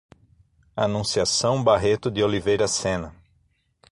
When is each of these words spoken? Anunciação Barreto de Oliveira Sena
Anunciação 0.75 1.63
Barreto 1.63 2.09
de 2.09 2.23
Oliveira 2.23 2.67
Sena 2.67 3.15